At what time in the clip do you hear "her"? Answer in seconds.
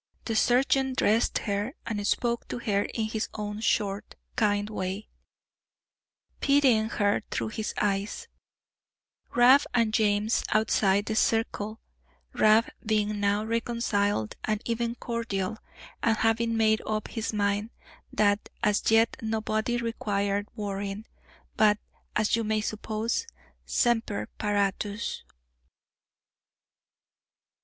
1.37-1.75, 2.57-2.85, 6.89-7.21